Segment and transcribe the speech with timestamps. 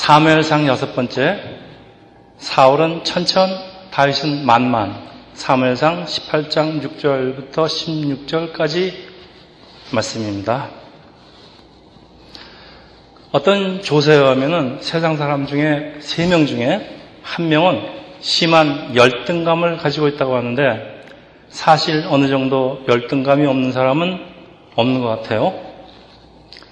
[0.00, 1.40] 사무엘상 여섯 번째,
[2.36, 3.48] 사울은 천천,
[3.90, 4.94] 다윗은 만만.
[5.32, 8.92] 사무엘상 18장 6절부터 16절까지
[9.94, 10.68] 말씀입니다.
[13.32, 16.86] 어떤 조사에 의하면 세상 사람 중에 세 명 중에
[17.22, 17.80] 한 명은
[18.20, 21.04] 심한 열등감을 가지고 있다고 하는데
[21.48, 24.18] 사실 어느 정도 열등감이 없는 사람은
[24.74, 25.54] 없는 것 같아요.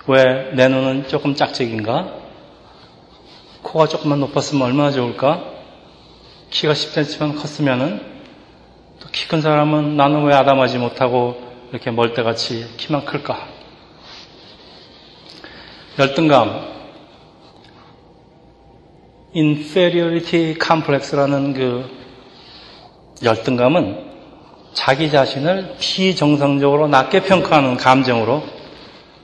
[0.08, 2.23] 왜 내 눈은 조금 짝짝인가?
[3.64, 5.42] 코가 조금만 높았으면 얼마나 좋을까?
[6.50, 8.00] 키가 10cm만 컸으면은
[9.00, 11.36] 또 키 큰 사람은 나는 왜 아담하지 못하고
[11.72, 13.48] 이렇게 멀때같이 키만 클까?
[15.98, 16.60] 열등감,
[19.34, 21.90] inferiority complex라는 그
[23.22, 24.12] 열등감은
[24.72, 28.42] 자기 자신을 비정상적으로 낮게 평가하는 감정으로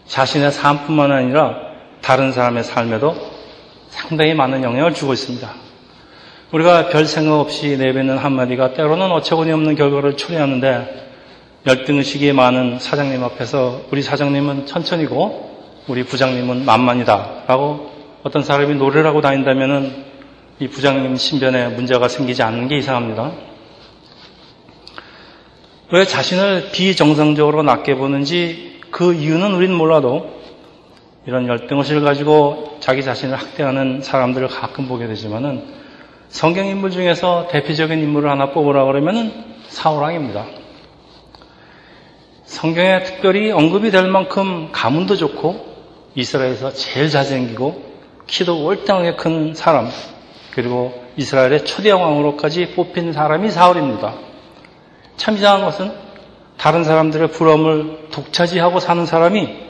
[0.07, 1.57] 자신의 삶뿐만 아니라
[2.03, 3.15] 다른 사람의 삶에도
[3.91, 5.49] 상당히 많은 영향을 주고 있습니다.
[6.53, 11.11] 우리가 별 생각 없이 내뱉는 한마디가 때로는 어처구니 없는 결과를 초래하는데
[11.67, 17.91] 열등의식이 많은 사장님 앞에서 우리 사장님은 천천히고 우리 부장님은 만만이다 라고
[18.23, 20.05] 어떤 사람이 노래를 하고 다닌다면
[20.59, 23.33] 이 부장님 신변에 문제가 생기지 않는 게 이상합니다.
[25.93, 30.40] 왜 자신을 비정상적으로 낮게 보는지 그 이유는 우리는 몰라도
[31.27, 35.65] 이런 열등의식을 가지고 자기 자신을 학대하는 사람들을 가끔 보게 되지만은
[36.29, 39.33] 성경 인물 중에서 대표적인 인물을 하나 뽑으라 그러면은
[39.69, 40.47] 사울왕입니다.
[42.45, 45.69] 성경에 특별히 언급이 될 만큼 가문도 좋고
[46.15, 47.91] 이스라엘에서 제일 잘 생기고
[48.27, 49.89] 키도 월등하게 큰 사람
[50.53, 54.15] 그리고 이스라엘의 초대 왕으로까지 뽑힌 사람이 사울입니다.
[55.17, 55.93] 참 이상한 것은
[56.57, 59.70] 다른 사람들의 부러움을 독차지하고 사는 사람이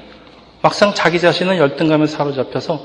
[0.63, 2.81] 막상 자기 자신은 열등감에 사로잡혀서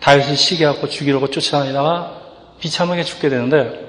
[0.00, 2.20] 다윗을 시기하고 죽이려고 쫓아다니다가
[2.60, 3.88] 비참하게 죽게 되는데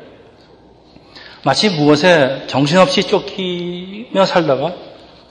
[1.44, 4.74] 마치 무엇에 정신없이 쫓기며 살다가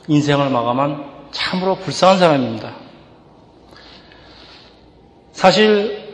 [0.09, 2.75] 인생을 마감한 참으로 불쌍한 사람입니다.
[5.33, 6.11] 사실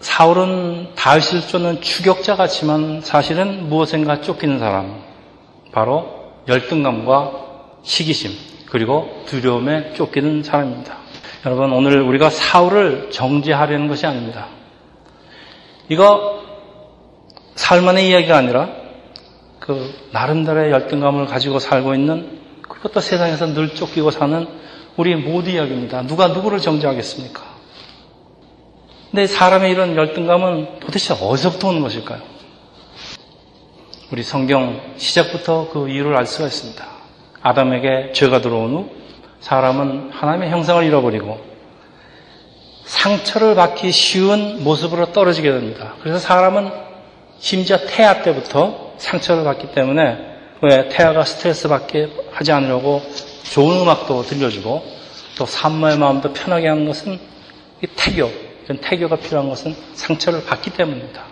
[0.00, 5.02] 사울은 다윗을 쫓는 추격자 같지만 사실은 무엇인가 쫓기는 사람,
[5.72, 7.32] 바로 열등감과
[7.82, 8.30] 시기심,
[8.70, 10.96] 그리고 두려움에 쫓기는 사람입니다.
[11.46, 14.48] 여러분, 오늘 우리가 사울을 정죄하려는 것이 아닙니다.
[15.88, 16.42] 이거
[17.56, 18.68] 살만의 이야기가 아니라
[19.58, 24.46] 그 나름대로의 열등감을 가지고 살고 있는 그것도 세상에서 늘 쫓기고 사는
[24.96, 26.02] 우리 모두 이야기입니다.
[26.02, 27.42] 누가 누구를 정죄하겠습니까?
[29.10, 32.20] 근데 사람의 이런 열등감은 도대체 어디서부터 오는 것일까요?
[34.12, 36.99] 우리 성경 시작부터 그 이유를 알 수가 있습니다.
[37.42, 38.90] 아담에게 죄가 들어온 후
[39.40, 41.40] 사람은 하나님의 형상을 잃어버리고
[42.84, 45.94] 상처를 받기 쉬운 모습으로 떨어지게 됩니다.
[46.02, 46.70] 그래서 사람은
[47.38, 50.18] 심지어 태아 때부터 상처를 받기 때문에
[50.62, 53.00] 왜 태아가 스트레스 받게 하지 않으려고
[53.44, 54.82] 좋은 음악도 들려주고
[55.38, 57.18] 또 산모의 마음도 편하게 하는 것은
[57.82, 58.30] 이 태교,
[58.64, 61.24] 이런 태교가 필요한 것은 상처를 받기 때문입니다.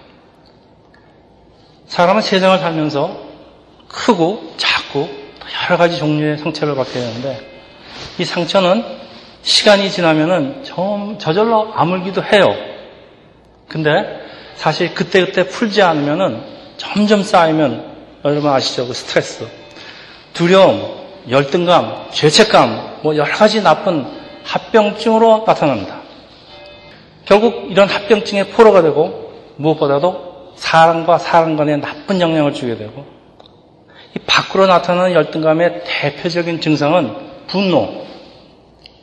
[1.89, 3.29] 사람은 세상을 살면서
[3.89, 5.28] 크고 작고
[5.65, 7.41] 여러 가지 종류의 상처를 받게 되는데
[8.19, 8.85] 이 상처는
[9.43, 10.65] 시간이 지나면은
[11.19, 12.55] 저절로 아물기도 해요.
[13.69, 13.91] 근데
[14.57, 16.43] 사실 그때 그때 풀지 않으면은
[16.77, 18.87] 점점 쌓이면 여러분 아시죠?
[18.87, 19.47] 그 스트레스,
[20.33, 20.99] 두려움,
[21.31, 24.07] 열등감, 죄책감, 뭐 여러 가지 나쁜
[24.45, 26.01] 합병증으로 나타납니다.
[27.25, 33.18] 결국 이런 합병증의 포로가 되고 무엇보다도 사람과 사람 간에 나쁜 영향을 주게 되고 이
[34.27, 37.15] 밖으로 나타나는 열등감의 대표적인 증상은
[37.47, 38.07] 분노.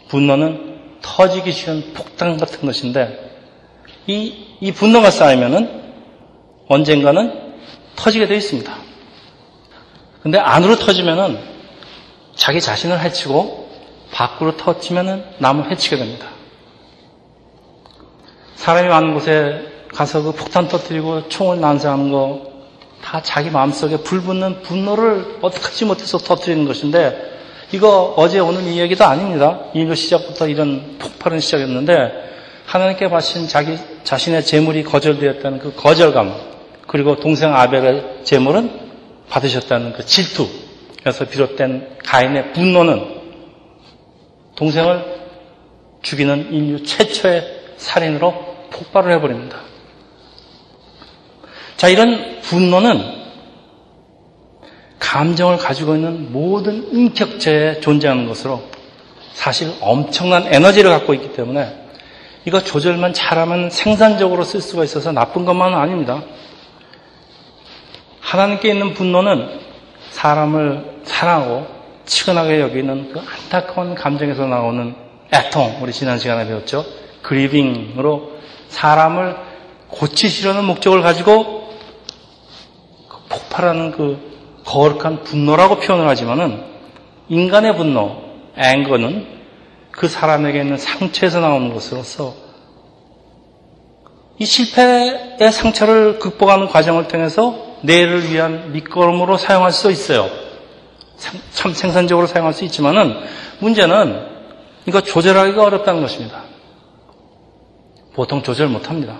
[0.07, 3.19] 분노는 터지기 쉬운 폭탄 같은 것인데
[4.07, 5.83] 이, 이 분노가 쌓이면은
[6.67, 7.53] 언젠가는
[7.95, 8.75] 터지게 되어 있습니다.
[10.21, 11.39] 근데 안으로 터지면은
[12.35, 13.69] 자기 자신을 해치고
[14.11, 16.27] 밖으로 터지면은 남을 해치게 됩니다.
[18.55, 19.61] 사람이 많은 곳에
[19.93, 22.54] 가서 그 폭탄 터뜨리고 총을 난사하는 거
[23.05, 27.35] 다 자기 마음속에 불붙는 분노를 어떻게 하지 못해서 터뜨리는 것인데
[27.72, 29.59] 이거 어제 오는 이야기도 아닙니다.
[29.75, 31.93] 인류 시작부터 이런 폭발은 시작했는데
[32.66, 36.34] 하나님께 바친 자기 자신의 재물이 거절되었다는 그 거절감
[36.87, 38.72] 그리고 동생 아벨의 재물은
[39.29, 43.22] 받으셨다는 그 질투에서 비롯된 가인의 분노는
[44.55, 45.16] 동생을
[46.02, 47.43] 죽이는 인류 최초의
[47.78, 48.34] 살인으로
[48.72, 49.74] 폭발을 해버립니다.
[51.77, 53.25] 자, 이런 분노는
[54.99, 58.63] 감정을 가지고 있는 모든 인격체에 존재하는 것으로
[59.33, 61.85] 사실 엄청난 에너지를 갖고 있기 때문에
[62.45, 66.23] 이거 조절만 잘하면 생산적으로 쓸 수가 있어서 나쁜 것만은 아닙니다.
[68.21, 69.59] 하나님께 있는 분노는
[70.11, 71.67] 사람을 사랑하고
[72.05, 74.95] 치근하게 여기는 그 안타까운 감정에서 나오는
[75.33, 76.85] 애통, 우리 지난 시간에 배웠죠?
[77.21, 78.31] 그리빙으로
[78.69, 79.35] 사람을
[79.89, 81.54] 고치시려는 목적을 가지고
[83.55, 84.17] 그 폭발하는 그
[84.66, 86.63] 거룩한 분노라고 표현을 하지만은
[87.29, 88.22] 인간의 분노,
[88.57, 89.28] 앵거는
[89.91, 92.34] 그 사람에게 있는 상처에서 나오는 것으로서
[94.37, 100.29] 이 실패의 상처를 극복하는 과정을 통해서 내일을 위한 밑거름으로 사용할 수 있어요.
[101.53, 103.16] 참 생산적으로 사용할 수 있지만은
[103.59, 104.35] 문제는
[104.85, 106.43] 이거 조절하기가 어렵다는 것입니다.
[108.13, 109.17] 보통 조절 못 합니다.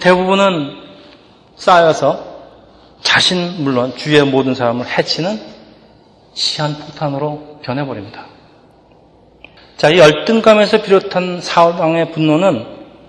[0.00, 0.82] 대부분은
[1.56, 2.33] 쌓여서
[3.04, 5.40] 자신 물론 주위의 모든 사람을 해치는
[6.34, 8.26] 시한폭탄으로 변해버립니다.
[9.76, 12.66] 자, 이 열등감에서 비롯한 사울 왕의 분노는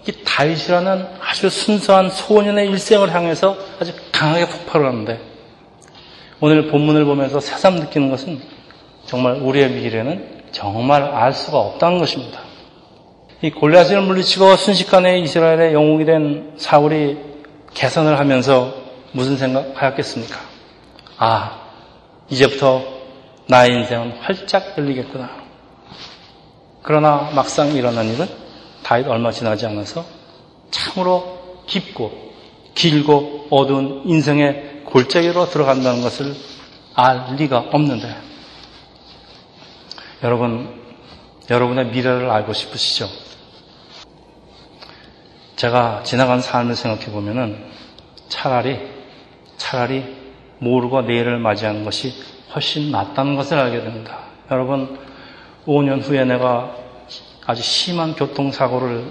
[0.08, 5.20] 이 다윗이라는 아주 순수한 소년의 일생을 향해서 아주 강하게 폭발을 하는데
[6.40, 8.40] 오늘 본문을 보면서 새삼 느끼는 것은
[9.06, 12.42] 정말 우리의 미래는 정말 알 수가 없다는 것입니다.
[13.42, 17.18] 이 골리앗을 물리치고 순식간에 이스라엘의 영웅이 된 사울이
[17.74, 18.85] 개선을 하면서
[19.16, 20.38] 무슨 생각하였겠습니까?
[21.18, 21.62] 아,
[22.30, 22.84] 이제부터
[23.48, 25.30] 나의 인생은 활짝 열리겠구나.
[26.82, 28.28] 그러나 막상 일어난 일은
[28.84, 30.06] 다윗 얼마 지나지 않아서
[30.70, 32.12] 참으로 깊고
[32.76, 36.36] 길고 어두운 인생의 골짜기로 들어간다는 것을
[36.94, 38.14] 알 리가 없는데
[40.24, 40.84] 여러분
[41.50, 43.08] 여러분의 미래를 알고 싶으시죠?
[45.56, 47.64] 제가 지나간 삶을 생각해 보면은
[48.28, 48.95] 차라리
[49.57, 50.16] 차라리
[50.60, 52.13] 모르고 내일을 맞이하는 것이
[52.54, 54.19] 훨씬 낫다는 것을 알게 됩니다.
[54.52, 54.98] 여러분
[55.66, 56.75] 5년 후에 내가
[57.46, 59.06] 아주 심한 교통사고를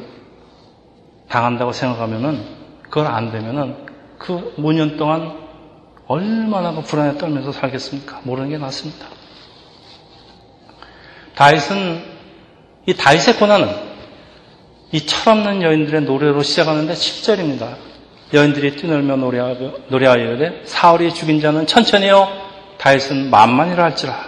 [1.28, 2.44] 당한다고 생각하면은
[2.82, 3.86] 그걸 안 되면은
[4.18, 5.44] 그 5년 동안
[6.06, 8.20] 얼마나 그 불안에 떨면서 살겠습니까?
[8.24, 9.08] 모르는 게 낫습니다.
[11.34, 12.04] 다윗은
[12.86, 13.68] 이 다윗의 고난은
[14.92, 17.76] 이 철없는 여인들의 노래로 시작하는데 10절입니다.
[18.34, 22.28] 여인들이 뛰놀며 노래하여 이르되 사울이 죽인 자는 천천히요
[22.78, 24.26] 다윗은 만만이라 할지라.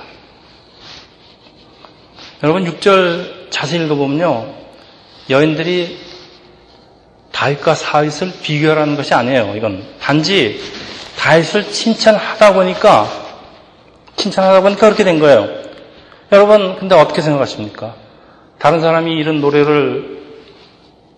[2.44, 4.55] 여러분 6절 자세히 읽어보면요
[5.29, 5.99] 여인들이
[7.32, 9.55] 다윗과 사윗을 비교하는 것이 아니에요.
[9.56, 10.61] 이건 단지
[11.19, 13.08] 다윗을 칭찬하다 보니까
[14.14, 15.49] 칭찬하다 보니까 그렇게 된 거예요.
[16.31, 17.97] 여러분 근데 어떻게 생각하십니까?
[18.58, 20.23] 다른 사람이 이런 노래를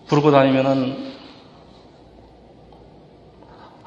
[0.07, 1.08] 부르고 다니면은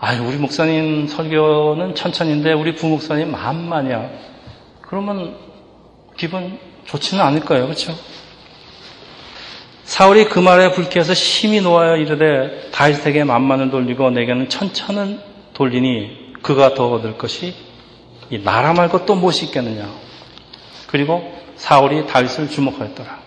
[0.05, 4.11] 아유 우리 목사님 설교는 천천인데 우리 부목사님 만만이야.
[4.81, 5.37] 그러면
[6.17, 7.67] 기분 좋지는 않을 거예요.
[7.67, 7.95] 그렇죠?
[9.85, 15.21] 사울이 그 말에 불쾌해서 심히 놓아여 이르되 다윗에게 만만을 돌리고 내게는 천천은
[15.55, 17.55] 돌리니 그가 더 얻을 것이
[18.29, 19.89] 이 나라 말고 또 무엇이 있겠느냐.
[20.89, 23.21] 그리고 사울이 다윗을 주목하였더라.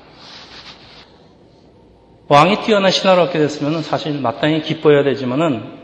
[2.27, 5.75] 왕이 뛰어난 신하를 얻게 됐으면 사실 마땅히 기뻐해야 되지만은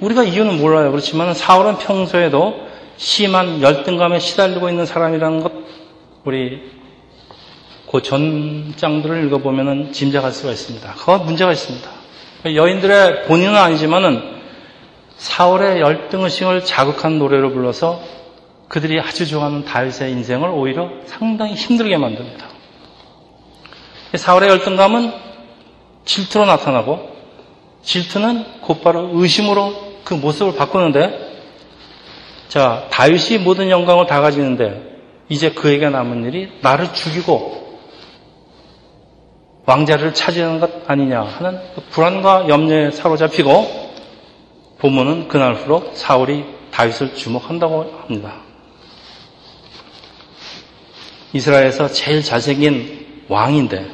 [0.00, 0.90] 우리가 이유는 몰라요.
[0.90, 5.52] 그렇지만 사울은 평소에도 심한 열등감에 시달리고 있는 사람이라는 것
[6.24, 6.60] 우리
[7.90, 10.92] 그 전장들을 읽어보면 짐작할 수가 있습니다.
[10.94, 11.90] 그거 문제가 있습니다.
[12.54, 14.40] 여인들의 본인은 아니지만은
[15.16, 18.00] 사울의 열등의식을 자극한 노래를 불러서
[18.68, 22.48] 그들이 아주 좋아하는 다윗의 인생을 오히려 상당히 힘들게 만듭니다.
[24.14, 25.12] 사울의 열등감은
[26.04, 27.09] 질투로 나타나고
[27.82, 31.30] 질투는 곧바로 의심으로 그 모습을 바꾸는데
[32.48, 34.90] 자 다윗이 모든 영광을 다 가지는데
[35.28, 37.60] 이제 그에게 남은 일이 나를 죽이고
[39.66, 43.90] 왕자를 차지하는 것 아니냐 하는 그 불안과 염려에 사로잡히고
[44.78, 48.40] 부모는 그날 후로 사울이 다윗을 주목한다고 합니다.
[51.32, 53.86] 이스라엘에서 제일 잘생긴 왕인데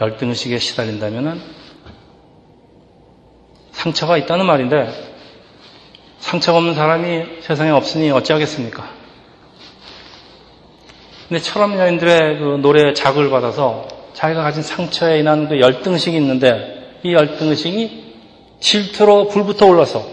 [0.00, 1.40] 열등의식에 시달린다면
[3.86, 4.88] 상처가 있다는 말인데
[6.18, 8.84] 상처가 없는 사람이 세상에 없으니 어찌하겠습니까?
[11.28, 17.12] 근데 철없는 여인들의 그 노래에 자극을 받아서 자기가 가진 상처에 인한 그 열등의식이 있는데 이
[17.12, 18.14] 열등의식이
[18.58, 20.04] 질투로 불부터 올라서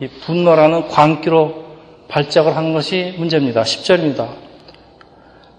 [0.00, 1.64] 이 분노라는 광기로
[2.08, 3.62] 발작을 하는 것이 문제입니다.
[3.62, 4.28] 10절입니다.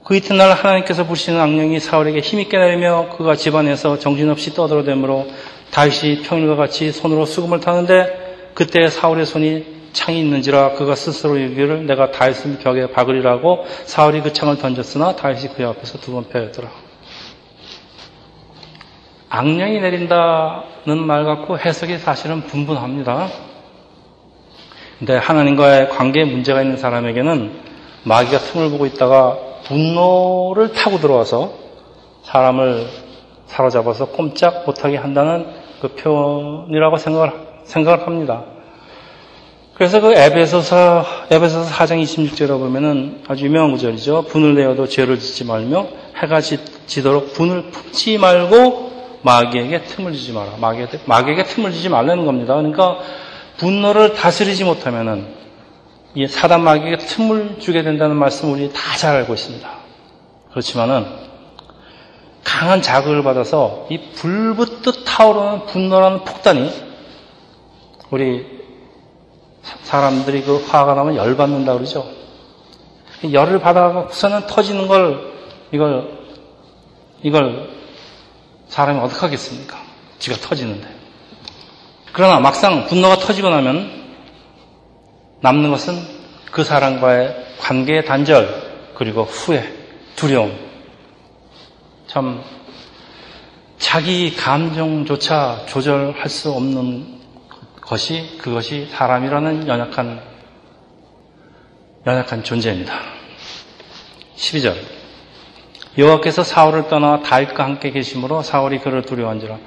[0.03, 5.27] 그 이튿날 하나님께서 부르시는 악령이 사울에게 힘있게 내리며 그가 집안에서 정신없이 떠들어대므로
[5.72, 12.12] 다윗이 평일과 같이 손으로 수금을 타는데 그때 사울의 손이 창이 있는지라 그가 스스로 이르기를 내가
[12.12, 16.70] 다윗을 벽에 박으리라고 사울이 그 창을 던졌으나 다윗이 그 앞에서 두 번 패였더라.
[19.30, 23.30] 악령이 내린다는 말 갖고 해석이 사실은 분분합니다.
[25.00, 27.51] 근데 하나님과의 관계에 문제가 있는 사람에게는
[28.04, 31.54] 마귀가 틈을 보고 있다가 분노를 타고 들어와서
[32.24, 32.88] 사람을
[33.51, 35.46] 사로잡아서 꼼짝 못하게 한다는
[35.81, 37.31] 그 표현이라고 생각을,
[37.65, 38.43] 생각을 합니다.
[39.75, 44.24] 그래서 그 에베소서, 에베소서 4장 26절에 보면은 아주 유명한 구절이죠.
[44.24, 45.88] 분을 내어도 죄를 짓지 말며
[46.22, 48.91] 해가 지도록 분을 품지 말고
[49.24, 50.53] 마귀에게 틈을 주지 마라.
[50.60, 52.55] 마귀에게, 마귀에게 틈을 주지 말라는 겁니다.
[52.55, 53.00] 그러니까
[53.58, 55.25] 분노를 다스리지 못하면은
[56.13, 59.67] 이 사단 마귀에게 틈을 주게 된다는 말씀 우리 다 잘 알고 있습니다.
[60.51, 61.05] 그렇지만은
[62.43, 66.71] 강한 자극을 받아서 이 불붙듯 타오르는 분노라는 폭탄이
[68.10, 68.45] 우리
[69.83, 72.05] 사람들이 그 화가 나면 열받는다 그러죠.
[73.31, 75.31] 열을 받아서는 터지는 걸
[75.71, 76.19] 이걸
[77.24, 77.69] 이걸
[78.67, 79.77] 사람이 어떻게 하겠습니까?
[80.19, 80.88] 지가 터지는데.
[82.13, 84.01] 그러나 막상 분노가 터지고 나면
[85.41, 85.95] 남는 것은
[86.51, 89.63] 그 사람과의 관계의 단절, 그리고 후회,
[90.15, 90.71] 두려움.
[92.12, 92.44] 참,
[93.77, 97.06] 자기 감정조차 조절할 수 없는
[97.80, 100.20] 것이, 그것이 사람이라는 연약한,
[102.06, 102.94] 연약한 존재입니다.
[104.36, 104.75] 12절.
[105.98, 109.58] 여호와께서 사울을 떠나 다윗과 함께 계심으로 사울이 그를 두려워한지라.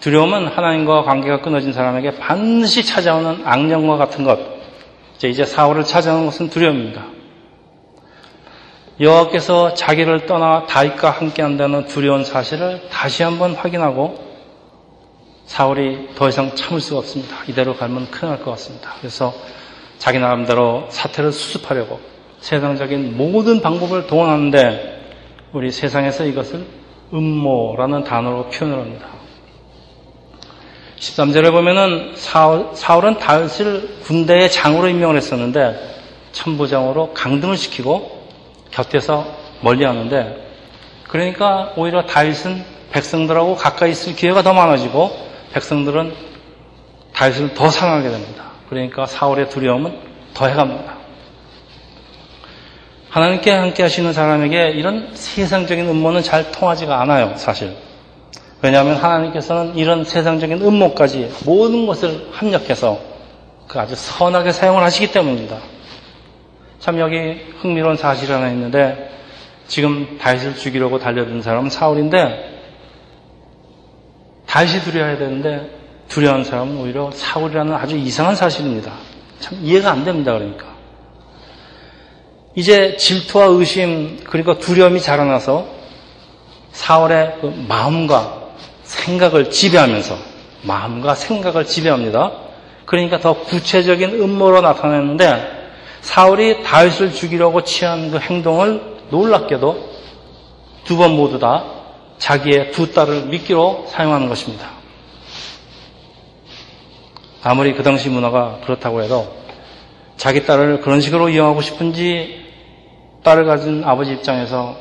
[0.00, 4.40] 두려움은 하나님과 관계가 끊어진 사람에게 반드시 찾아오는 악령과 같은 것.
[5.24, 7.13] 이제 사울을 찾아오는 것은 두려움입니다.
[9.00, 14.22] 여호와께서 자기를 떠나 다윗과 함께한다는 두려운 사실을 다시 한번 확인하고
[15.46, 17.36] 사울이 더 이상 참을 수가 없습니다.
[17.48, 18.94] 이대로 가면 큰일 날 것 같습니다.
[19.00, 19.34] 그래서
[19.98, 22.00] 자기 나름대로 사태를 수습하려고
[22.40, 25.02] 세상적인 모든 방법을 동원하는데
[25.52, 26.64] 우리 세상에서 이것을
[27.12, 29.06] 음모라는 단어로 표현을 합니다.
[30.98, 35.94] 13절에 보면은 사울, 사울은 다윗을 군대의 장으로 임명을 했었는데
[36.32, 38.13] 천부장으로 강등을 시키고
[38.74, 39.26] 곁에서
[39.60, 40.44] 멀리 하는데
[41.08, 45.10] 그러니까 오히려 다윗은 백성들하고 가까이 있을 기회가 더 많아지고
[45.52, 46.14] 백성들은
[47.12, 48.44] 다윗을 더 사랑하게 됩니다.
[48.68, 49.96] 그러니까 사울의 두려움은
[50.34, 50.94] 더해갑니다.
[53.10, 57.76] 하나님께 함께 하시는 사람에게 이런 세상적인 음모는 잘 통하지가 않아요, 사실.
[58.60, 62.98] 왜냐하면 하나님께서는 이런 세상적인 음모까지 모든 것을 합력해서
[63.68, 65.58] 그 아주 선하게 사용을 하시기 때문입니다.
[66.80, 69.10] 참 여기 흥미로운 사실이 하나 있는데
[69.66, 72.54] 지금 다윗을 죽이려고 달려든 사람은 사울인데
[74.46, 75.70] 다윗이 두려워야 되는데
[76.08, 78.92] 두려운 사람은 오히려 사울이라는 아주 이상한 사실입니다.
[79.40, 80.32] 참 이해가 안 됩니다.
[80.32, 80.66] 그러니까.
[82.54, 85.66] 이제 질투와 의심 그리고 두려움이 자라나서
[86.72, 88.42] 사울의 그 마음과
[88.84, 90.16] 생각을 지배하면서
[90.62, 92.32] 마음과 생각을 지배합니다.
[92.84, 95.63] 그러니까 더 구체적인 음모로 나타났는데
[96.04, 99.94] 사울이 다윗을 죽이려고 취한 그 행동을 놀랍게도
[100.84, 101.64] 두 번 모두 다
[102.18, 104.68] 자기의 두 딸을 미끼로 사용하는 것입니다.
[107.42, 109.34] 아무리 그 당시 문화가 그렇다고 해도
[110.18, 112.44] 자기 딸을 그런 식으로 이용하고 싶은지
[113.22, 114.76] 딸을 가진 아버지 입장에서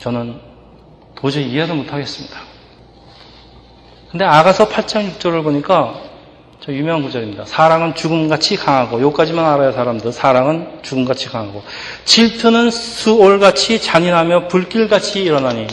[0.00, 0.40] 저는
[1.14, 2.38] 도저히 이해도 못하겠습니다.
[4.10, 6.11] 근데 아가서 8장 6절을 보니까
[6.64, 7.44] 저 유명한 구절입니다.
[7.44, 11.64] 사랑은 죽음같이 강하고 요까지만 알아야 사람들 사랑은 죽음같이 강하고
[12.04, 15.66] 질투는 수올같이 잔인하며 불길같이 일어나니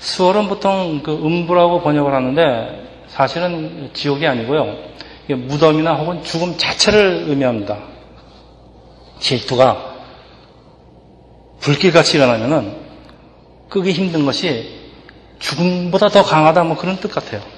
[0.00, 4.78] 수월은 보통 그 음부라고 번역을 하는데 사실은 지옥이 아니고요.
[5.28, 7.78] 무덤이나 혹은 죽음 자체를 의미합니다.
[9.20, 9.94] 질투가
[11.60, 12.74] 불길같이 일어나면은
[13.68, 14.74] 끄기 힘든 것이
[15.38, 17.53] 죽음보다 더 강하다 뭐 그런 뜻 같아요.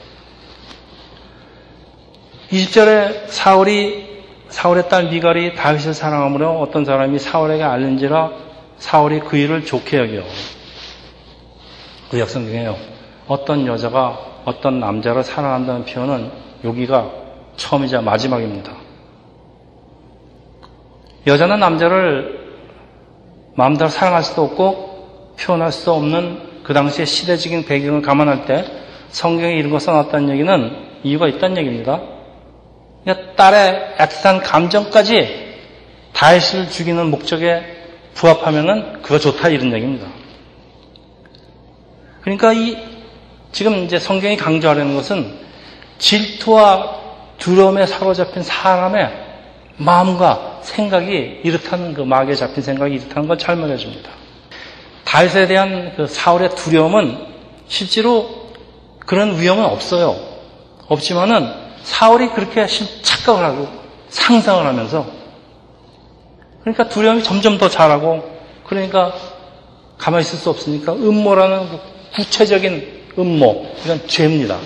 [2.50, 4.06] 20절에 사울이
[4.48, 8.30] 사울의 딸 미갈이 다윗을 사랑하므로 어떤 사람이 사울에게 알린지라
[8.78, 10.22] 사울이 그 일을 좋게 여겨.
[12.10, 12.76] 그 역성경에요.
[13.26, 16.30] 어떤 여자가 어떤 남자를 사랑한다는 표현은
[16.62, 17.10] 여기가
[17.56, 18.72] 처음이자 마지막입니다.
[21.26, 22.46] 여자는 남자를
[23.56, 28.64] 마음대로 사랑할 수도 없고 표현할 수 없는 그 당시의 시대적인 배경을 감안할 때
[29.08, 32.15] 성경에 이런 거 써놨다는 얘기는 이유가 있다는 얘기입니다.
[33.36, 35.46] 딸의 애틋한 감정까지
[36.12, 37.62] 다윗을 죽이는 목적에
[38.14, 40.08] 부합하면은 그거 좋다 이런 얘기입니다.
[42.22, 42.76] 그러니까 이
[43.52, 45.38] 지금 이제 성경이 강조하려는 것은
[45.98, 46.96] 질투와
[47.38, 49.26] 두려움에 사로잡힌 사람의
[49.76, 54.10] 마음과 생각이 이렇다는 그 마귀에 잡힌 생각이 이렇다는 걸 설명해 줍니다.
[55.04, 57.18] 다윗에 대한 그 사울의 두려움은
[57.68, 58.50] 실제로
[58.98, 60.16] 그런 위험은 없어요.
[60.88, 63.68] 없지만은 사울이 그렇게 착각을 하고
[64.08, 65.06] 상상을 하면서
[66.60, 68.28] 그러니까 두려움이 점점 더 자라고
[68.64, 69.14] 그러니까
[69.96, 71.78] 가만히 있을 수 없으니까 음모라는 그
[72.16, 74.58] 구체적인 음모 이건 죄입니다.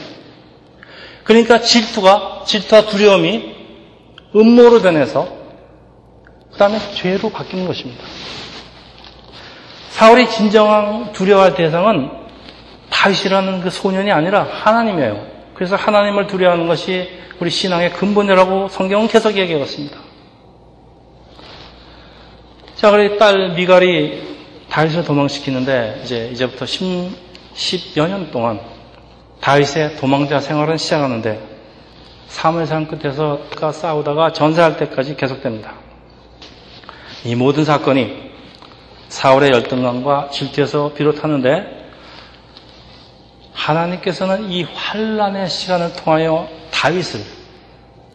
[1.23, 3.55] 그러니까 질투가 질투와 두려움이
[4.35, 5.29] 음모로 변해서
[6.51, 8.03] 그 다음에 죄로 바뀌는 것입니다.
[9.91, 12.11] 사울이 진정한 두려워할 대상은
[12.89, 15.40] 다윗이라는 그 소년이 아니라 하나님이에요.
[15.61, 17.07] 그래서 하나님을 두려워하는 것이
[17.39, 19.95] 우리 신앙의 근본이라고 성경은 계속 얘기하고 있습니다.
[22.77, 24.39] 자, 그래 딸 미갈이
[24.71, 27.11] 다윗을 도망시키는데 이제 이제부터 10,
[27.55, 28.59] 10여 년 동안
[29.43, 31.39] 다윗의 도망자 생활은 시작하는데
[32.29, 35.75] 사무엘상 끝에서 싸우다가 전사할 때까지 계속됩니다.
[37.27, 38.31] 이 모든 사건이
[39.09, 41.80] 사울의 열등감과 질투에서 비롯하는데
[43.61, 47.21] 하나님께서는 이 환란의 시간을 통하여 다윗을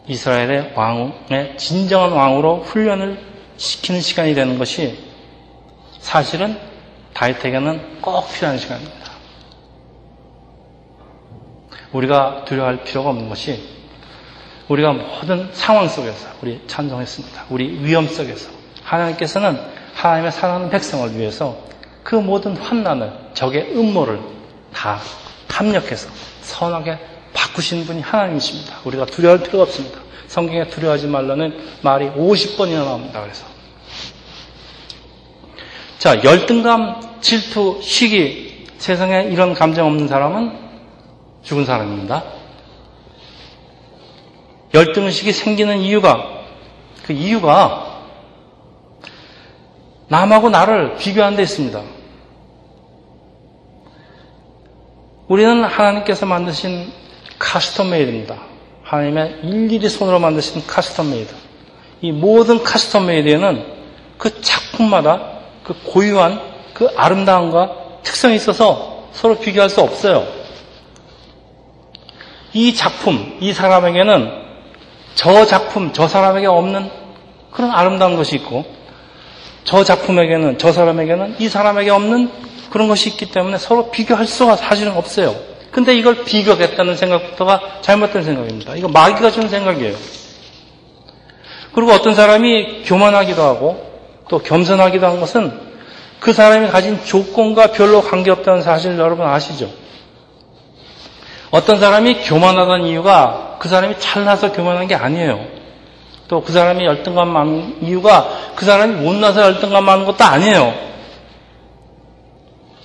[0.08, 3.18] 이스라엘의 왕의 진정한 왕으로 훈련을
[3.56, 4.98] 시키는 시간이 되는 것이
[6.00, 6.58] 사실은
[7.14, 9.06] 다윗에게는 꼭 필요한 시간입니다.
[11.92, 13.76] 우리가 두려워할 필요가 없는 것이
[14.68, 17.46] 우리가 모든 상황 속에서 우리 찬송했습니다.
[17.50, 18.50] 우리 위험 속에서
[18.82, 19.58] 하나님께서는
[19.94, 21.56] 하나님의 사랑하는 백성을 위해서
[22.02, 24.20] 그 모든 환난을 적의 음모를
[24.72, 24.98] 다
[25.56, 26.08] 합력해서
[26.42, 26.98] 선하게
[27.32, 28.80] 바꾸신 분이 하나님이십니다.
[28.84, 30.00] 우리가 두려워할 필요가 없습니다.
[30.28, 33.22] 성경에 두려워하지 말라는 말이 50번이나 나옵니다.
[33.22, 33.46] 그래서.
[35.98, 40.52] 자, 열등감, 질투, 시기, 세상에 이런 감정 없는 사람은
[41.42, 42.22] 죽은 사람입니다.
[44.74, 46.44] 열등의식이 생기는 이유가,
[47.04, 48.02] 그 이유가
[50.08, 51.95] 남하고 나를 비교한 데 있습니다.
[55.28, 56.92] 우리는 하나님께서 만드신
[57.40, 58.36] custom made입니다.
[58.84, 61.34] 하나님의 일일이 손으로 만드신 custom made.
[62.00, 63.64] 이 모든 custom made에는
[64.18, 66.40] 그 작품마다 그 고유한
[66.74, 70.24] 그 아름다움과 특성이 있어서 서로 비교할 수 없어요.
[72.52, 74.30] 이 작품, 이 사람에게는
[75.16, 76.88] 저 작품, 저 사람에게 없는
[77.50, 78.64] 그런 아름다운 것이 있고,
[79.64, 82.30] 저 작품에게는, 저 사람에게는 이 사람에게 없는
[82.70, 85.34] 그런 것이 있기 때문에 서로 비교할 수가 사실은 없어요.
[85.70, 88.76] 근데 이걸 비교하겠다는 생각부터가 잘못된 생각입니다.
[88.76, 89.94] 이거 마귀가 주는 생각이에요.
[91.74, 93.84] 그리고 어떤 사람이 교만하기도 하고
[94.28, 95.52] 또 겸손하기도 한 것은
[96.20, 99.70] 그 사람이 가진 조건과 별로 관계없다는 사실을 여러분 아시죠?
[101.50, 105.56] 어떤 사람이 교만하다는 이유가 그 사람이 잘나서 교만한 게 아니에요.
[106.28, 110.74] 또 그 사람이 열등감 많은 이유가 그 사람이 못나서 열등감 많은 것도 아니에요.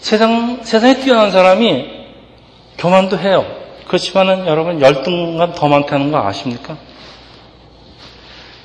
[0.01, 1.89] 세상, 세상에 뛰어난 사람이
[2.79, 3.45] 교만도 해요.
[3.87, 6.75] 그렇지만은 여러분 열등감 더 많다는 거 아십니까?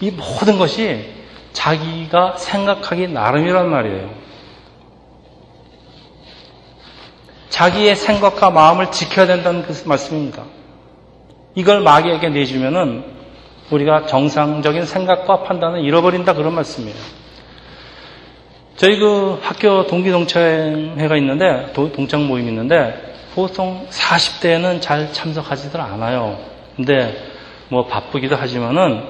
[0.01, 1.14] 이 모든 것이
[1.53, 4.11] 자기가 생각하기 나름이란 말이에요.
[7.51, 10.42] 자기의 생각과 마음을 지켜야 된다는 그 말씀입니다.
[11.55, 13.05] 이걸 마귀에게 내주면은
[13.70, 16.96] 우리가 정상적인 생각과 판단을 잃어버린다 그런 말씀이에요.
[18.77, 26.39] 저희 그 학교 동기 동창회가 있는데 동창 모임이 있는데 보통 40대에는 잘 참석하지들 않아요.
[26.77, 27.17] 근데
[27.69, 29.03] 뭐 바쁘기도 하지만은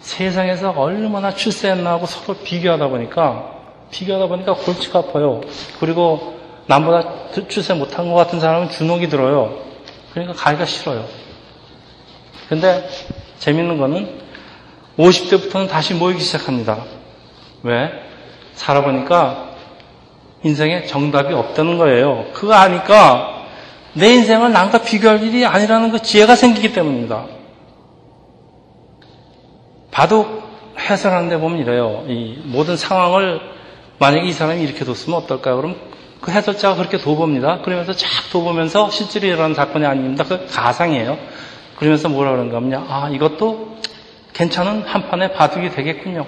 [0.00, 3.52] 세상에서 얼마나 출세했나 하고 서로 비교하다 보니까
[3.90, 5.40] 비교하다 보니까 골치가 아파요.
[5.80, 9.58] 그리고 남보다 출세 못한 것 같은 사람은 주눅이 들어요.
[10.12, 11.04] 그러니까 가기가 싫어요.
[12.48, 12.88] 근데
[13.40, 14.20] 재밌는 거는
[14.98, 16.84] 50대부터는 다시 모이기 시작합니다.
[17.64, 18.06] 왜?
[18.56, 19.50] 살아보니까
[20.42, 22.26] 인생에 정답이 없다는 거예요.
[22.32, 23.44] 그거 아니까
[23.94, 27.24] 내 인생을 남과 비교할 일이 아니라는 그 지혜가 생기기 때문입니다.
[29.90, 30.42] 바둑
[30.78, 32.04] 해설하는데 보면 이래요.
[32.08, 33.40] 이 모든 상황을
[33.98, 35.56] 만약에 이 사람이 이렇게 뒀으면 어떨까요?
[35.56, 35.76] 그럼
[36.20, 37.62] 그 해설자가 그렇게 둬봅니다.
[37.62, 40.24] 그러면서 쫙 둬보면서 실제로 일어난 사건이 아닙니다.
[40.24, 41.16] 그 가상이에요.
[41.76, 43.76] 그러면서 뭐라 그러는가 하면, 아, 이것도
[44.34, 46.26] 괜찮은 한 판의 바둑이 되겠군요.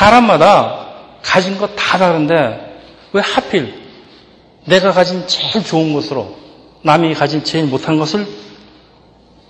[0.00, 0.86] 사람마다
[1.22, 2.80] 가진 것 다 다른데
[3.12, 3.74] 왜 하필
[4.64, 6.38] 내가 가진 제일 좋은 것으로
[6.82, 8.26] 남이 가진 제일 못한 것을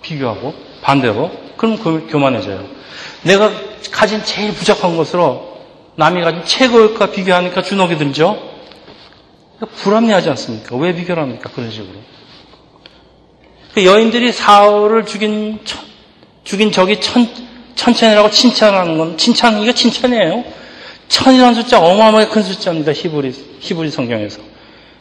[0.01, 2.65] 비교하고 반대로 그럼 교만해져요.
[3.23, 3.49] 내가
[3.91, 5.59] 가진 제일 부족한 것으로
[5.95, 8.37] 남이 가진 최고의 것과 비교하니까 주눅이 들죠?
[9.75, 10.75] 불합리하지 않습니까?
[10.75, 11.49] 왜 비교를 합니까?
[11.53, 11.93] 그런 식으로.
[13.73, 15.59] 그 여인들이 사울을 죽인,
[16.43, 17.27] 죽인 적이 천,
[17.75, 20.43] 천천이라고 칭찬하는 건 칭찬, 이거 칭찬이에요.
[21.07, 22.93] 천이라는 숫자 어마어마하게 큰 숫자입니다.
[22.93, 24.41] 히브리, 히브리 성경에서.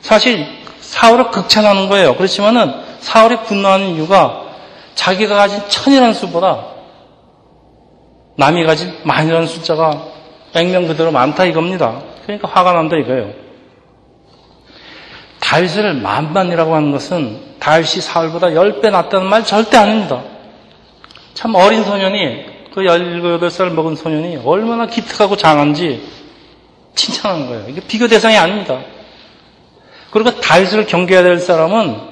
[0.01, 0.47] 사실
[0.81, 2.17] 사울을 극찬하는 거예요.
[2.17, 4.51] 그렇지만은 사울이 분노하는 이유가
[4.95, 6.67] 자기가 가진 천이라는 수보다
[8.37, 10.07] 남이 가진 만이라는 숫자가
[10.55, 12.03] 액면 그대로 많다 이겁니다.
[12.25, 13.33] 그러니까 화가 난다 이거예요.
[15.41, 20.23] 다윗을 만만이라고 하는 것은 다윗이 사울보다 10배 낫다는 말 절대 아닙니다.
[21.35, 26.03] 참 어린 소년이 그 17살 먹은 소년이 얼마나 기특하고 장한지
[26.95, 27.69] 칭찬하는 거예요.
[27.69, 28.81] 이게 비교 대상이 아닙니다.
[30.11, 32.11] 그리고 다윗을 경계해야 될 사람은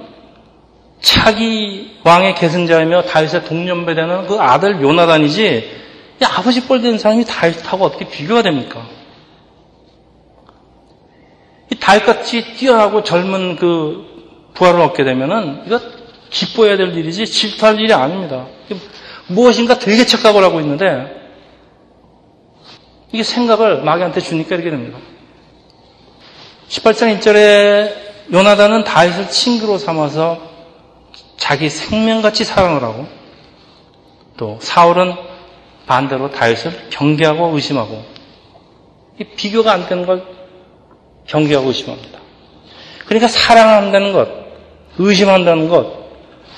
[1.01, 5.79] 차기 왕의 계승자이며 다윗의 동년배되는 그 아들 요나단이지
[6.25, 8.87] 아버지 뻘된 사람이 다윗하고 어떻게 비교가 됩니까?
[11.71, 15.81] 이 다윗같이 뛰어나고 젊은 그 부활을 얻게 되면은 이거
[16.31, 18.47] 기뻐해야 될 일이지 질투할 일이 아닙니다.
[19.29, 21.17] 무엇인가 되게 착각을 하고 있는데
[23.13, 24.99] 이게 생각을 마귀한테 주니까 이렇게 됩니다.
[26.69, 30.39] 18장 1절에 요나단은 다윗을 친구로 삼아서
[31.37, 33.07] 자기 생명같이 사랑을 하고
[34.37, 35.15] 또 사울은
[35.87, 38.05] 반대로 다윗을 경계하고 의심하고
[39.19, 40.23] 이 비교가 안 되는 걸
[41.27, 42.19] 경계하고 의심합니다.
[43.07, 44.29] 그러니까 사랑한다는 것,
[44.99, 46.08] 의심한다는 것,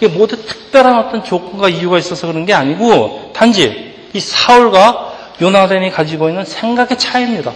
[0.01, 6.31] 이게 모두 특별한 어떤 조건과 이유가 있어서 그런 게 아니고 단지 이 사울과 요나단이 가지고
[6.31, 7.53] 있는 생각의 차이입니다.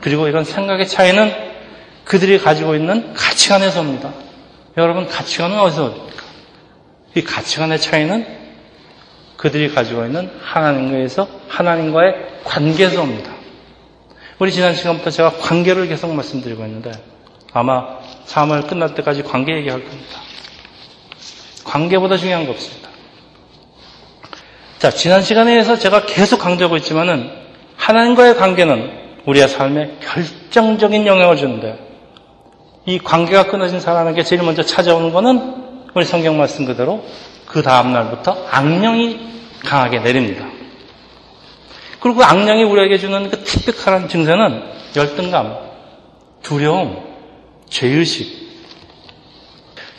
[0.00, 1.32] 그리고 이런 생각의 차이는
[2.04, 4.12] 그들이 가지고 있는 가치관에서 옵니다.
[4.76, 6.22] 여러분 가치관은 어디서 옵니까?
[7.14, 8.26] 이 가치관의 차이는
[9.36, 13.32] 그들이 가지고 있는 하나님과에서 하나님과의 관계에서 옵니다.
[14.40, 16.90] 우리 지난 시간부터 제가 관계를 계속 말씀드리고 있는데
[17.52, 20.31] 아마 3월 끝날 때까지 관계 얘기할 겁니다.
[21.72, 22.90] 관계보다 중요한 거 없습니다.
[24.78, 27.30] 자, 지난 시간에서 제가 계속 강조하고 있지만은
[27.76, 28.90] 하나님과의 관계는
[29.24, 31.78] 우리의 삶에 결정적인 영향을 주는데
[32.84, 35.62] 이 관계가 끊어진 사람에게 제일 먼저 찾아오는 것은
[35.94, 37.04] 우리 성경 말씀 그대로
[37.46, 39.20] 그 다음 날부터 악령이
[39.64, 40.46] 강하게 내립니다.
[42.00, 44.62] 그리고 그 악령이 우리에게 주는 그 특별한 증세는
[44.96, 45.56] 열등감,
[46.42, 47.02] 두려움,
[47.70, 48.41] 죄의식.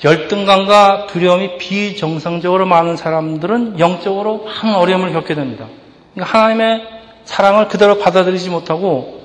[0.04, 5.68] 열등감과 두려움이 비정상적으로 많은 사람들은 영적으로 많은 어려움을 겪게 됩니다.
[6.14, 6.88] 그러니까 하나님의
[7.24, 9.22] 사랑을 그대로 받아들이지 못하고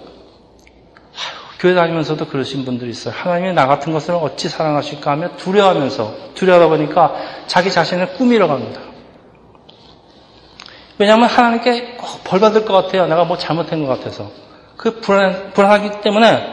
[1.58, 3.12] 교회 다니면서도 그러신 분들이 있어요.
[3.16, 7.14] 하나님이 나 같은 것을 어찌 사랑하실까 하며 두려워하면서 두려워하다 보니까
[7.48, 8.80] 자기 자신을 꾸미러 갑니다.
[10.98, 13.06] 왜냐하면 하나님께 꼭 벌 받을 것 같아요.
[13.06, 14.30] 내가 뭐 잘못한 것 같아서.
[14.76, 16.46] 그 불안, 불안하기 때문에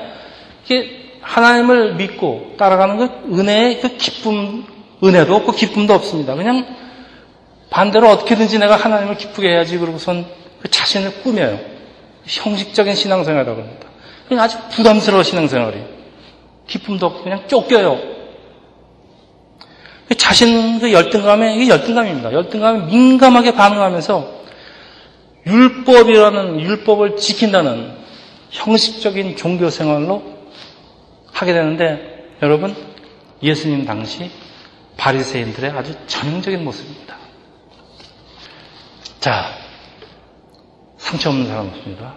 [0.65, 4.63] 이게 하나님을 믿고 따라가는 그 은혜의 그 기쁨,
[5.03, 6.35] 은혜도 없고 기쁨도 없습니다.
[6.35, 6.65] 그냥
[7.69, 10.25] 반대로 어떻게든지 내가 하나님을 기쁘게 해야지 그러고선
[10.61, 11.59] 그 자신을 꾸며요.
[12.25, 13.87] 형식적인 신앙생활이라고 합니다.
[14.27, 15.77] 그냥 아주 부담스러워 신앙생활이.
[16.67, 18.15] 기쁨도 없고 그냥 쫓겨요.
[20.17, 22.31] 자신 그 열등감에 이게 열등감입니다.
[22.33, 24.35] 열등감에 민감하게 반응하면서
[25.47, 27.93] 율법이라는 율법을 지킨다는
[28.51, 30.34] 형식적인 종교 생활로
[31.35, 32.73] 하게 되는데 여러분
[33.43, 34.31] 예수님 당시
[34.97, 37.17] 바리새인들의 아주 전형적인 모습입니다.
[39.19, 39.45] 자,
[40.97, 42.15] 상처 없는 사람 없습니다.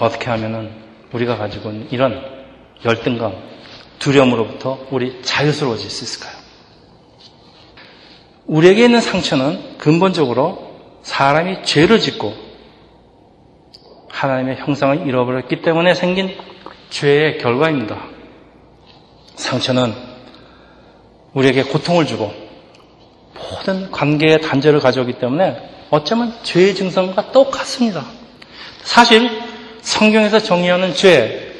[0.00, 0.72] 어떻게 하면은
[1.12, 2.20] 우리가 가지고 있는 이런
[2.84, 3.32] 열등감,
[4.00, 6.36] 두려움으로부터 우리 자유스러워질 수 있을까요?
[8.46, 12.34] 우리에게 있는 상처는 근본적으로 사람이 죄를 짓고
[14.08, 16.36] 하나님의 형상을 잃어버렸기 때문에 생긴
[16.94, 18.04] 죄의 결과입니다.
[19.34, 19.92] 상처는
[21.32, 22.32] 우리에게 고통을 주고
[23.34, 25.58] 모든 관계의 단절을 가져오기 때문에
[25.90, 28.04] 어쩌면 죄의 증상과 똑같습니다.
[28.84, 29.28] 사실
[29.80, 31.52] 성경에서 정의하는 죄,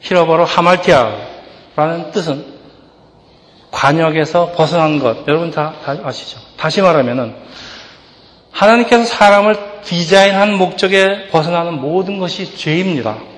[0.00, 2.46] 히로버로 하말티아라는 뜻은
[3.70, 5.28] 관역에서 벗어난 것.
[5.28, 6.40] 여러분 다, 다 아시죠?
[6.56, 7.34] 다시 말하면은
[8.52, 13.31] 하나님께서 사람을 디자인한 목적에 벗어나는 모든 것이 죄입니다.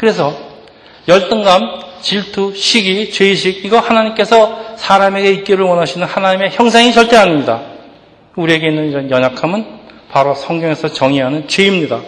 [0.00, 0.34] 그래서
[1.08, 1.60] 열등감,
[2.00, 7.60] 질투, 시기, 죄의식 이거 하나님께서 사람에게 있기를 원하시는 하나님의 형상이 절대 아닙니다.
[8.34, 9.66] 우리에게 있는 이런 연약함은
[10.10, 12.00] 바로 성경에서 정의하는 죄입니다.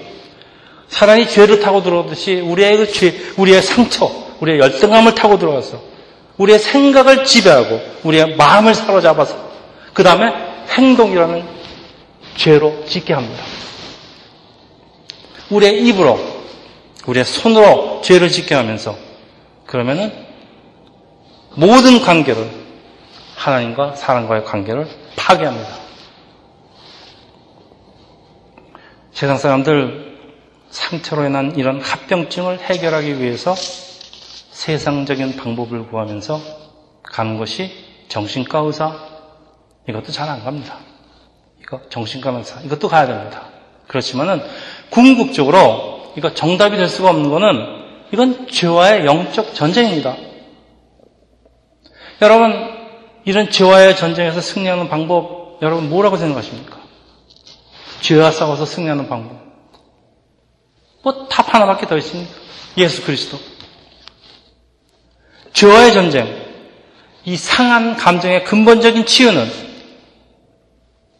[0.88, 5.78] 사람이 죄를 타고 들어오듯이 우리의 그 죄, 우리의 상처, 우리의 열등감을 타고 들어와서
[6.38, 9.36] 우리의 생각을 지배하고 우리의 마음을 사로잡아서
[9.92, 10.32] 그 다음에
[10.70, 11.44] 행동이라는
[12.36, 13.44] 죄로 짓게 합니다.
[15.50, 16.31] 우리의 입으로,
[17.06, 18.96] 우리의 손으로 죄를 짓게 하면서
[19.66, 20.12] 그러면은
[21.56, 22.48] 모든 관계를
[23.36, 25.68] 하나님과 사람과의 관계를 파괴합니다.
[29.12, 30.12] 세상 사람들
[30.70, 36.40] 상처로 인한 이런 합병증을 해결하기 위해서 세상적인 방법을 구하면서
[37.02, 37.70] 가는 것이
[38.08, 38.96] 정신과 의사
[39.88, 40.78] 이것도 잘 안 갑니다.
[41.60, 43.48] 이거 정신과 의사 이것도 가야 됩니다.
[43.88, 44.42] 그렇지만은
[44.90, 50.16] 궁극적으로 이거 정답이 될 수가 없는 것은 이건 죄와의 영적 전쟁입니다.
[52.20, 52.52] 여러분
[53.24, 56.80] 이런 죄와의 전쟁에서 승리하는 방법 여러분 뭐라고 생각하십니까?
[58.00, 59.40] 죄와 싸워서 승리하는 방법.
[61.02, 62.30] 뭐 답 하나밖에 더 있습니다.
[62.78, 63.38] 예수 그리스도.
[65.52, 66.42] 죄와의 전쟁.
[67.24, 69.48] 이 상한 감정의 근본적인 치유는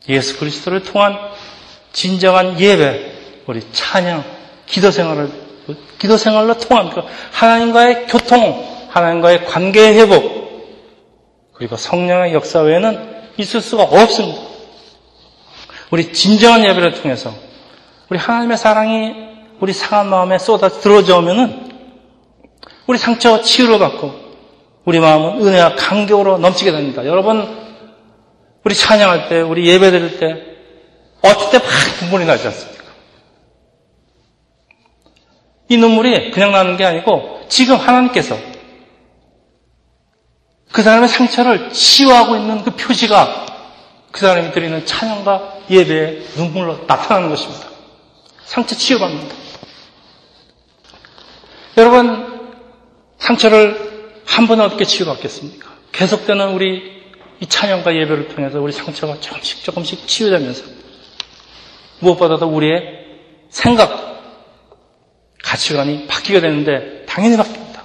[0.09, 1.17] 예수 그리스도를 통한
[1.93, 4.25] 진정한 예배, 우리 찬양,
[4.67, 5.31] 기도 생활을,
[5.99, 10.43] 기도 생활로 통한 그 하나님과의 교통, 하나님과의 관계의 회복,
[11.55, 14.41] 그리고 성령의 역사 외에는 있을 수가 없습니다.
[15.91, 17.33] 우리 진정한 예배를 통해서
[18.09, 19.15] 우리 하나님의 사랑이
[19.61, 21.71] 우리 상한 마음에 쏟아 들어오면은
[22.87, 24.13] 우리 상처가 치유를 받고
[24.85, 27.07] 우리 마음은 은혜와 감격으로 넘치게 됩니다.
[27.07, 27.63] 여러분
[28.65, 30.43] 우리 찬양할 때 우리 예배 드릴 때
[31.23, 31.67] 어떨 때막
[32.03, 32.72] 눈물이 나지 않습니까?
[35.73, 38.37] 이 눈물이 그냥 나는 게 아니고 지금 하나님께서
[40.71, 43.47] 그 사람의 상처를 치유하고 있는 그 표시가
[44.11, 47.69] 그 사람이 드리는 찬양과 예배의 눈물로 나타나는 것입니다.
[48.45, 49.35] 상처 치유받는다.
[51.79, 52.51] 여러분,
[53.17, 55.71] 상처를 한 번에 어떻게 치유받겠습니까?
[55.93, 57.03] 계속되는 우리
[57.41, 60.65] 이 찬양과 예배를 통해서 우리 상처가 조금씩 조금씩 치유되면서
[62.01, 63.07] 무엇보다도 우리의
[63.49, 64.12] 생각,
[65.53, 67.81] 가치관이 바뀌게 되는데 당연히 바뀝니다.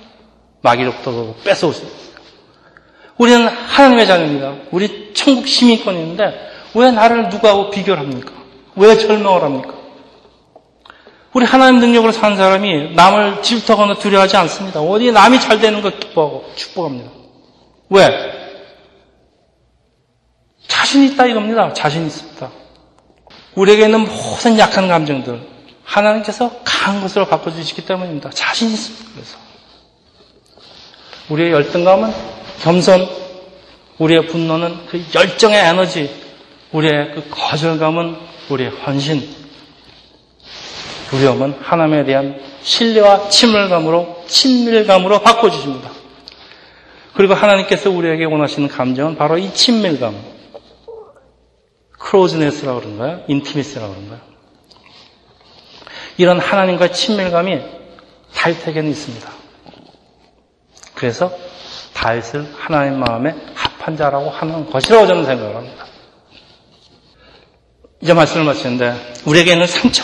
[0.62, 2.21] 마귀로부터 뺏어올 수 있습니다.
[3.17, 4.56] 우리는 하나님의 자녀입니다.
[4.71, 6.23] 우리 천국 시민권인데
[6.75, 8.32] 왜 나를 누구하고 비교를 합니까?
[8.77, 9.73] 왜 절망을 합니까?
[11.34, 14.80] 우리 하나님 능력으로 사는 사람이 남을 질투하거나 두려워하지 않습니다.
[14.80, 17.12] 어디 남이 잘 되는 걸 기뻐하고 축복합니다.
[17.89, 18.10] 왜?
[20.67, 21.73] 자신 있다 이겁니다.
[21.73, 22.49] 자신 있습니다.
[23.56, 25.57] 우리에게 있는 모든 약한 감정들
[25.88, 28.30] 하나님께서 강한 것으로 바꿔주시기 때문입니다.
[28.32, 29.12] 자신 있습니다.
[29.13, 29.38] 그래서
[31.30, 32.12] 우리의 열등감은
[32.62, 33.08] 겸손,
[33.97, 36.13] 우리의 분노는 그 열정의 에너지,
[36.71, 38.17] 우리의 그 거절감은
[38.50, 39.28] 우리의 헌신,
[41.10, 45.89] 두려움은 하나님에 대한 신뢰와 친밀감으로, 친밀감으로 바꿔주십니다.
[47.13, 50.15] 그리고 하나님께서 우리에게 원하시는 감정은 바로 이 친밀감,
[51.91, 53.23] 크로즈네스라고 그런가요?
[53.28, 54.37] 인티미스라고 그런가요?
[56.17, 57.62] 이런 하나님과의 친밀감이
[58.34, 59.30] 탈택에는 있습니다.
[60.95, 61.32] 그래서
[61.93, 65.86] 다윗을 하나님 마음에 합한 자라고 하는 것이라고 저는 생각을 합니다.
[68.01, 70.03] 이제 말씀을 마치는데 우리에게 있는 상처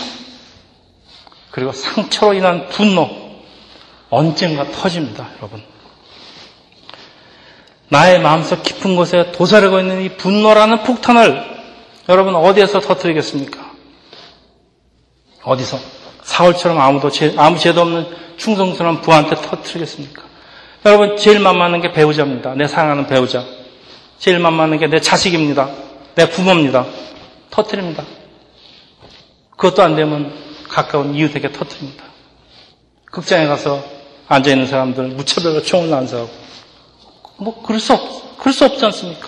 [1.51, 3.09] 그리고 상처로 인한 분노
[4.09, 5.63] 언젠가 터집니다, 여러분.
[7.89, 11.53] 나의 마음속 깊은 곳에 도사리고 있는 이 분노라는 폭탄을
[12.09, 13.71] 여러분 어디에서 터뜨리겠습니까?
[15.43, 16.02] 어디서?
[16.23, 18.07] 사울처럼 아무도 죄, 아무 죄도 없는
[18.37, 20.23] 충성스러운 부한테 터뜨리겠습니까?
[20.85, 22.55] 여러분, 제일 만만한 게 배우자입니다.
[22.55, 23.45] 내 사랑하는 배우자.
[24.19, 25.69] 제일 만만한 게 내 자식입니다.
[26.15, 26.85] 내 부모입니다.
[27.49, 28.03] 터트립니다.
[29.51, 30.33] 그것도 안 되면
[30.67, 32.03] 가까운 이웃에게 터트립니다.
[33.05, 33.83] 극장에 가서
[34.27, 36.29] 앉아 있는 사람들 무차별로 총을 난사하고.
[37.37, 39.27] 뭐, 그럴 수 없, 그럴 수 없지 않습니까?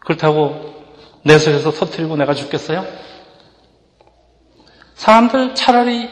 [0.00, 0.74] 그렇다고
[1.22, 2.84] 내 속에서 터트리고 내가 죽겠어요?
[4.98, 6.10] 사람들 차라리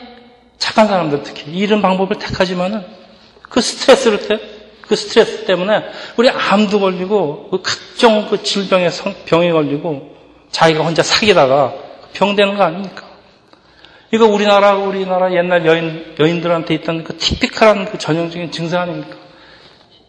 [0.59, 2.85] 착한 사람들 특히 이런 방법을 택하지만은
[3.43, 4.41] 그 스트레스를 때,
[4.81, 5.83] 그 스트레스 때문에
[6.17, 8.89] 우리 암도 걸리고 그 각종 그 질병에
[9.27, 10.17] 병에 걸리고
[10.53, 11.75] 자기가 혼자 사귀다가
[12.13, 13.05] 병되는 거 아닙니까?
[14.13, 19.17] 이거 우리나라 우리나라 옛날 여인 여인들한테 있던 그 티피컬한 그 전형적인 증상 아닙니까?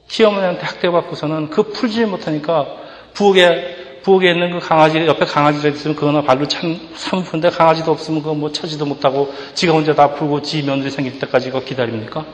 [0.08, 2.68] 시어머니한테 학대받고서는 그 풀지 못하니까
[3.14, 8.34] 부엌에 부엌에 있는 그 강아지 옆에 강아지가 있으면 그거나 발로 참 삼푼데 강아지도 없으면 그거
[8.34, 12.26] 뭐 차지도 못하고 지가 혼자 다 풀고 지 며느리 생길 때까지 이거 기다립니까?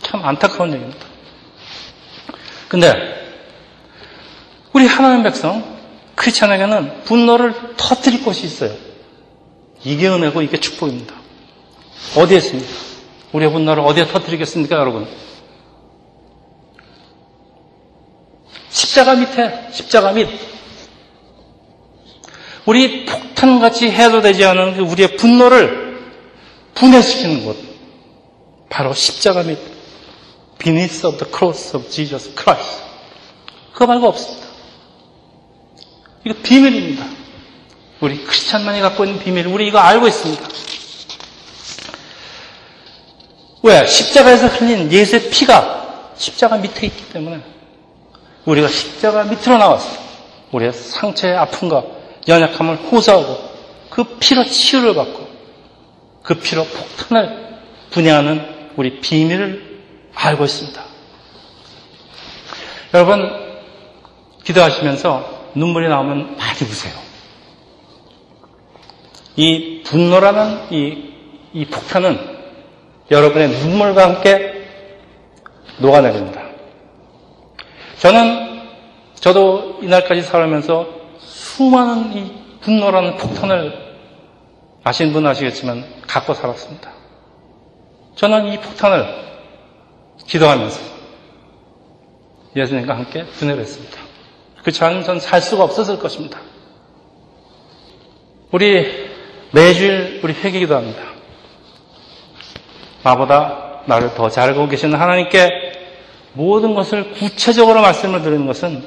[0.00, 1.06] 참 안타까운 얘기입니다.
[2.68, 2.94] 근데
[4.72, 5.62] 우리 하나님 백성
[6.14, 8.72] 크리스천에게는 분노를 터뜨릴 곳이 있어요.
[9.84, 11.14] 이게 은혜고 이게 축복입니다.
[12.16, 12.70] 어디에 있습니까?
[13.32, 15.06] 우리의 분노를 어디에 터뜨리겠습니까, 여러분?
[18.76, 20.28] 십자가 밑에, 십자가 밑.
[22.66, 26.12] 우리 폭탄같이 해소되지 않은 그 우리의 분노를
[26.74, 27.56] 분해시키는 곳.
[28.68, 29.58] 바로 십자가 밑.
[30.58, 32.82] beneath of the cross of Jesus Christ.
[33.72, 34.46] 그거 말고 없습니다.
[36.26, 37.06] 이거 비밀입니다.
[38.00, 40.48] 우리 크리스찬만이 갖고 있는 비밀, 우리 이거 알고 있습니다.
[43.62, 43.86] 왜?
[43.86, 47.55] 십자가에서 흘린 예수의 피가 십자가 밑에 있기 때문에
[48.46, 49.98] 우리가 십자가 밑으로 나와서
[50.52, 51.84] 우리의 상처의 아픔과
[52.28, 53.56] 연약함을 호소하고
[53.90, 55.26] 그 피로 치유를 받고
[56.22, 57.46] 그 피로 폭탄을
[57.90, 59.80] 분해하는 우리 비밀을
[60.14, 60.82] 알고 있습니다.
[62.94, 63.30] 여러분,
[64.44, 66.94] 기도하시면서 눈물이 나오면 많이 우세요.
[69.36, 71.12] 이 분노라는 이,
[71.52, 72.36] 이 폭탄은
[73.10, 74.68] 여러분의 눈물과 함께
[75.78, 76.45] 녹아내립니다.
[77.98, 78.62] 저는,
[79.14, 80.86] 저도 이날까지 살아면서
[81.18, 83.86] 수많은 이 분노라는 폭탄을
[84.84, 86.90] 아시는 분 아시겠지만 갖고 살았습니다.
[88.14, 89.06] 저는 이 폭탄을
[90.26, 90.80] 기도하면서
[92.54, 93.98] 예수님과 함께 분해했습니다.
[94.62, 96.40] 그렇지 않으면 살 수가 없었을 것입니다.
[98.52, 99.10] 우리
[99.52, 101.02] 매주일 우리 회개 기도 합니다.
[103.02, 105.65] 나보다 나를 더 잘 알고 계시는 하나님께
[106.36, 108.84] 모든 것을 구체적으로 말씀을 드리는 것은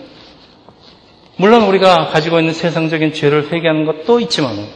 [1.35, 4.67] 물론 우리가 가지고 있는 세상적인 죄를 회개하는 것도 있지만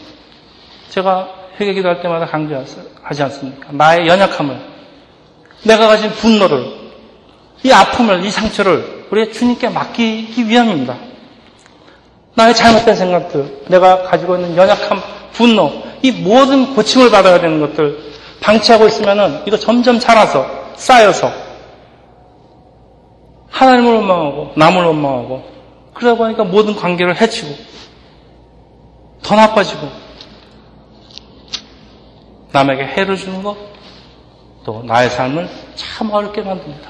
[0.89, 3.69] 제가 회개 기도할 때마다 강조하지 않습니까?
[3.71, 4.59] 나의 연약함을
[5.63, 6.83] 내가 가진 분노를
[7.63, 10.97] 이 아픔을 이 상처를 우리 주님께 맡기기 위함입니다.
[12.35, 15.01] 나의 잘못된 생각들, 내가 가지고 있는 연약함,
[15.33, 21.42] 분노, 이 모든 고침을 받아야 되는 것들 방치하고 있으면은 이거 점점 자라서 쌓여서
[23.53, 25.43] 하나님을 원망하고 남을 원망하고
[25.93, 27.55] 그러다 보니까 모든 관계를 해치고
[29.21, 29.87] 더 나빠지고
[32.51, 33.57] 남에게 해를 주는 것,
[34.63, 36.89] 또 나의 삶을 참 어렵게 만듭니다.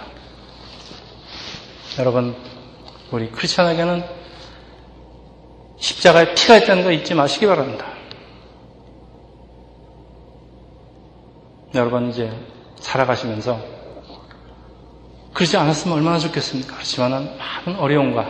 [1.99, 2.35] 여러분,
[3.11, 4.03] 우리 크리스천에게는
[5.77, 7.85] 십자가에 피가 있다는 거 잊지 마시기 바랍니다.
[11.75, 12.31] 여러분 이제
[12.79, 13.72] 살아가시면서
[15.33, 16.75] 그러지 않았으면 얼마나 좋겠습니까?
[16.75, 18.27] 그렇지만은 많은 어려움과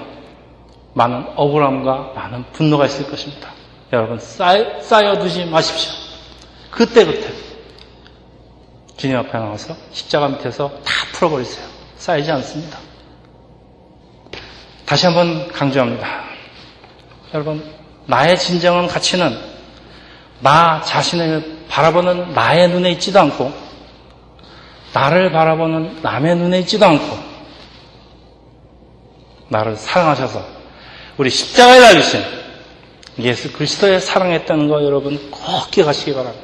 [0.93, 3.49] 많은 억울함과 많은 분노가 있을 것입니다.
[3.91, 5.91] 여러분 쌓여, 쌓여 두지 마십시오.
[6.71, 7.29] 그때그때
[8.97, 11.65] 주님 앞에 나와서 십자가 밑에서 다 풀어버리세요.
[11.97, 12.77] 쌓이지 않습니다.
[14.85, 16.23] 다시 한번 강조합니다.
[17.33, 17.63] 여러분,
[18.05, 19.35] 나의 진정한 가치는
[20.41, 23.51] 나 자신을 바라보는 나의 눈에 있지도 않고,
[24.93, 27.17] 나를 바라보는 남의 눈에 있지도 않고,
[29.49, 30.43] 나를 사랑하셔서
[31.17, 32.21] 우리 십자가에 달리신
[33.19, 36.42] 예수 그리스도의 사랑했다는 거 여러분 꼭 기억하시기 바랍니다.